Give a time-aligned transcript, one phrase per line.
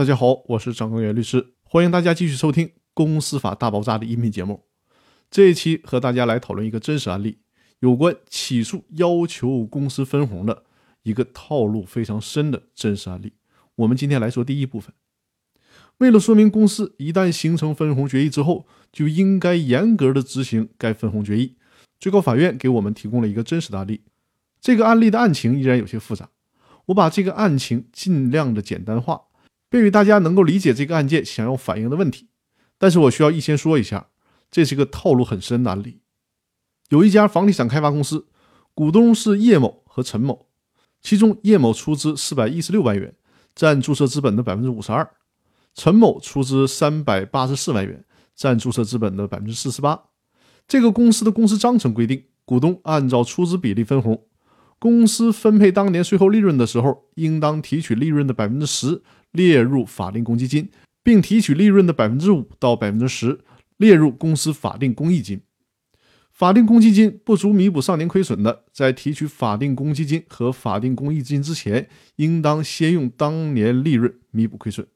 [0.00, 4.64] 大家好，我是张根源律师，欢迎大家继续收听《公司法大爆炸》的音频节目。
[5.30, 7.40] 这一期和大家来讨论一个真实案例，
[7.80, 10.64] 有关起诉要求公司分红的
[11.02, 13.34] 一个套路非常深的真实案例。
[13.74, 14.94] 我们今天来说第一部分。
[15.98, 21.58] 为了说明公司一旦形成分红决议之后，就应该严格的执行该分红决议，
[21.98, 24.00] 最高法院给我们提供了一个真实的案例。
[24.62, 26.30] 这个案例的案情依然有些复杂，
[26.86, 29.24] 我把这个案情尽量的简单化。
[29.70, 32.28] 便于大家能够理解这个案件想要反映的问题，
[32.76, 34.08] 但是我需要预先说一下，
[34.50, 36.00] 这是个套路很深的案例。
[36.88, 38.26] 有一家房地产开发公司，
[38.74, 40.48] 股东是叶某和陈某，
[41.00, 43.14] 其中叶某出资四百一十六万元，
[43.54, 45.04] 占注册资本的百分之五十二；
[45.72, 50.02] 陈某出资三百八十四万元，占注册资本的百分之四十八。
[50.66, 54.26] 这个公司的公司章程规定，股东按照出资比例分红，
[54.80, 59.02] 公司分配当年税后利润的时候，应当提取利润的百分之十。
[59.32, 60.70] 列入法定公积金，
[61.02, 63.40] 并提取利润的百分之五到百分之十
[63.76, 65.40] 列入公司法定公益金。
[66.32, 74.86] 法定公积金不足弥补上年亏损的，在提取法定公积金和法定公益金之前，应当先用当年利润弥补亏损。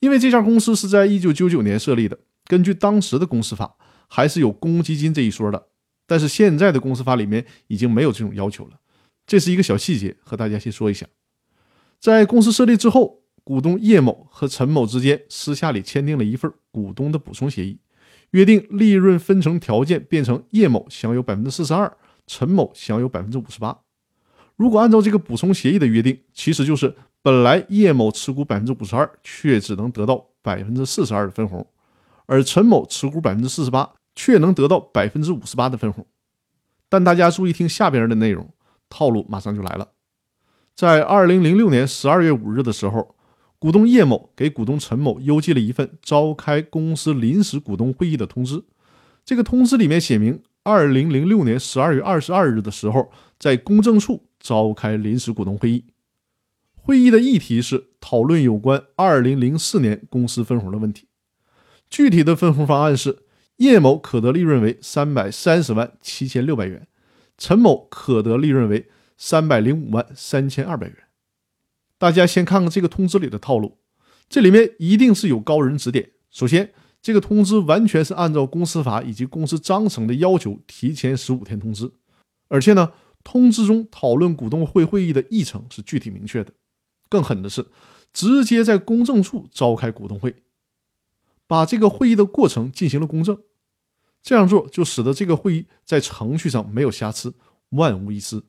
[0.00, 3.76] 因为这家公司是在一九九九年设立的，根据当时的公司法，
[4.08, 5.68] 还是有公积金这一说的。
[6.06, 8.80] 但是现在的公司法里面已经没有这种要求了，
[9.26, 11.06] 这是一个小细节，和大家先说一下。
[11.98, 13.21] 在公司设立之后。
[13.44, 17.78] 股东叶某和陈某之间私下里签订了一份股东的补充协议，
[18.30, 23.76] 约定利润分成条件变成叶某享有百分之四十二，陈某享有百分之五十八。
[24.54, 31.66] 如果按照这个补充协议的约定，其实就是本来叶某持股百分之五十二，却只能得到百分之四十二的分红，
[32.26, 36.06] 而陈某持股百分之四十八，却能得到百分之五十八的分红。
[36.88, 38.48] 但大家注意听下边的内容，
[38.88, 39.88] 套路马上就来了。
[40.76, 43.16] 在二零零六年十二月五日的时候。
[43.62, 48.64] 股东叶某给股东陈某邮寄了一份召开公司临时股东会议的通知。
[49.24, 55.84] 这个通知里面写明，二零零六年十二月二十二日的时候，在公证处召开临时股东会议。
[56.74, 61.06] 会议的议题是讨论有关二零零四年公司分红的问题。
[61.88, 63.18] 具体的分红方案是：
[63.58, 66.88] 叶某可得利润为三百三十万七千六百元，
[67.38, 70.96] 陈某可得利润为三百零五万三千二百元。
[72.02, 73.78] 大家先看看这个通知里的套路，
[74.28, 76.10] 这里面一定是有高人指点。
[76.32, 81.88] 首先，这个通知完全是按照公司法以及公司章程的要求提前十五天通知，
[82.48, 82.92] 而且呢，
[83.22, 86.52] 通知中讨论股东会会议的议程是具体明确的。
[87.08, 87.64] 更狠的是，
[88.12, 90.34] 直接在公证处召开股东会，
[91.46, 93.38] 把这个会议的过程进行了公证。
[94.20, 97.32] 这样做就使得这个会议在程序上没有瑕疵，
[97.68, 98.42] 万无一失。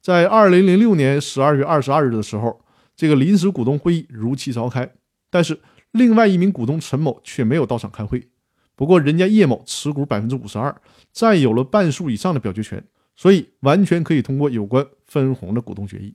[0.00, 2.64] 在二零零六年十二月二十二日的时候，
[2.96, 4.90] 这个临时股东会议如期召开，
[5.28, 8.28] 但是另外一名股东陈某却没有到场开会。
[8.74, 10.74] 不过，人家叶某持股百分之五十二，
[11.12, 12.82] 占有了半数以上的表决权，
[13.14, 16.14] 所以完全可以通过有关分红的股东决议。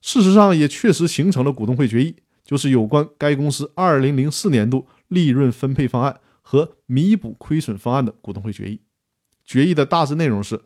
[0.00, 2.14] 事实上，也确实形成了股东会决议，
[2.44, 8.80] 就是有关该公司二零零四年度利润分配方案和弥补亏损方案的股东会决议。
[9.44, 10.60] 决议的大致内容是。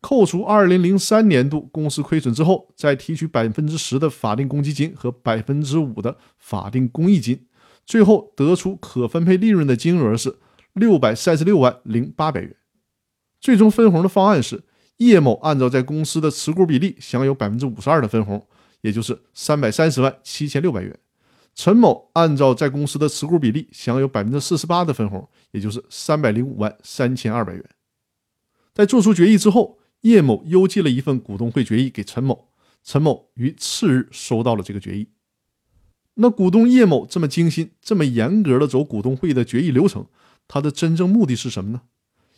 [0.00, 7.46] 扣除二零零三年度公司亏损之后，再提取百分之十的法定公积金和百分之五的法定公益金，
[7.84, 10.38] 最后得出可分配利润的金额是
[10.72, 12.56] 六百三十六万零八百元。
[13.42, 14.64] 最终分红的方案是：
[14.96, 18.48] 叶某按照在公司的持股比例享有百分之五十二的分红，
[18.80, 20.94] 也就是三百三十万七千六百元；
[21.54, 27.62] 陈某按照在公司的持股比例享有百分之四十八的分红，也就是三百零五万三千二百元。
[28.72, 29.76] 在做出决议之后。
[30.02, 32.48] 叶某邮寄了一份股东会决议给陈某，
[32.82, 35.08] 陈某于次日收到了这个决议。
[36.14, 40.06] 那股东叶某这么精心、这么严格的走股东会议的决议流程，
[40.48, 41.82] 他的真正目的是什么呢？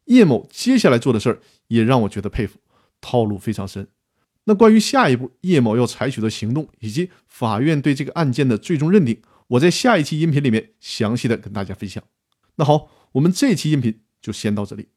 [0.06, 2.58] 叶某接下来做的事儿也让我觉得佩服，
[3.00, 3.88] 套路非常深。
[4.44, 12.02] 那关于下一步叶某要采取的行动，以及法院对这个案件的最终认定，我在下一期音频里面详细的跟大家分享。
[12.56, 14.88] 那好，我们这期音频就先到这里。